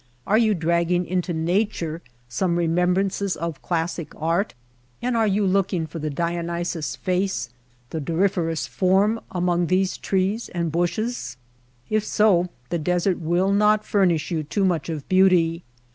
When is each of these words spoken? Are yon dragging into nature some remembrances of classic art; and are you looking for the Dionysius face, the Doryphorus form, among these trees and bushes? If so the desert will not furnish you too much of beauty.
Are 0.25 0.35
yon 0.39 0.57
dragging 0.57 1.05
into 1.05 1.31
nature 1.31 2.01
some 2.27 2.55
remembrances 2.55 3.35
of 3.37 3.61
classic 3.61 4.13
art; 4.19 4.55
and 4.99 5.15
are 5.15 5.27
you 5.27 5.45
looking 5.45 5.85
for 5.85 5.99
the 5.99 6.09
Dionysius 6.09 6.95
face, 6.95 7.49
the 7.91 8.01
Doryphorus 8.01 8.65
form, 8.67 9.19
among 9.29 9.67
these 9.67 9.97
trees 9.97 10.49
and 10.55 10.71
bushes? 10.71 11.37
If 11.87 12.03
so 12.03 12.49
the 12.69 12.79
desert 12.79 13.19
will 13.19 13.51
not 13.53 13.85
furnish 13.85 14.31
you 14.31 14.41
too 14.41 14.65
much 14.65 14.89
of 14.89 15.07
beauty. 15.07 15.63